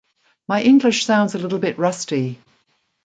My 0.47 0.63
english 0.63 1.05
sounds 1.05 1.35
a 1.35 1.37
little 1.37 1.59
bit 1.59 1.77
rusty. 1.77 2.39